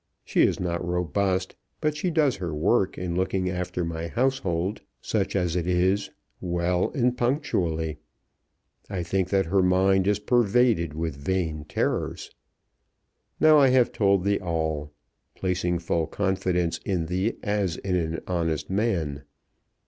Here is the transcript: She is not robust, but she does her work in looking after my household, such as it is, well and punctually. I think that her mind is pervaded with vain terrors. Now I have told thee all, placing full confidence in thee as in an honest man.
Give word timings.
She 0.25 0.41
is 0.41 0.59
not 0.59 0.83
robust, 0.83 1.55
but 1.79 1.95
she 1.95 2.09
does 2.09 2.37
her 2.37 2.55
work 2.55 2.97
in 2.97 3.15
looking 3.15 3.51
after 3.51 3.85
my 3.85 4.07
household, 4.07 4.81
such 4.99 5.35
as 5.35 5.55
it 5.55 5.67
is, 5.67 6.09
well 6.39 6.89
and 6.95 7.15
punctually. 7.15 7.99
I 8.89 9.03
think 9.03 9.29
that 9.29 9.45
her 9.45 9.61
mind 9.61 10.07
is 10.07 10.17
pervaded 10.17 10.95
with 10.95 11.15
vain 11.15 11.65
terrors. 11.65 12.31
Now 13.39 13.59
I 13.59 13.67
have 13.67 13.91
told 13.91 14.23
thee 14.23 14.39
all, 14.39 14.91
placing 15.35 15.77
full 15.77 16.07
confidence 16.07 16.79
in 16.79 17.05
thee 17.05 17.35
as 17.43 17.77
in 17.77 17.95
an 17.95 18.21
honest 18.25 18.71
man. 18.71 19.21